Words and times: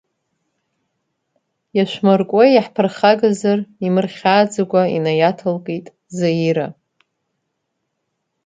Иашәмыркуеи 1.75 2.51
иаҳԥырхагазар, 2.53 3.59
имырхьааӡакәа 3.85 4.81
инаиаҭалкит 4.95 5.85
Заира. 6.17 6.67